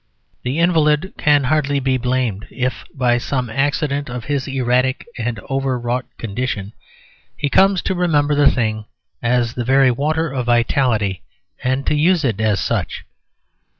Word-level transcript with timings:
The 0.41 0.57
invalid 0.57 1.13
can 1.19 1.43
hardly 1.43 1.79
be 1.79 1.95
blamed 1.99 2.47
if 2.49 2.85
by 2.91 3.19
some 3.19 3.51
accident 3.51 4.09
of 4.09 4.25
his 4.25 4.47
erratic 4.47 5.05
and 5.19 5.39
overwrought 5.47 6.07
condition 6.17 6.73
he 7.37 7.49
comes 7.51 7.83
to 7.83 7.93
remember 7.93 8.33
the 8.33 8.49
thing 8.49 8.85
as 9.21 9.53
the 9.53 9.63
very 9.63 9.91
water 9.91 10.31
of 10.31 10.47
vitality 10.47 11.21
and 11.63 11.85
to 11.85 11.93
use 11.93 12.23
it 12.25 12.41
as 12.41 12.59
such. 12.59 13.03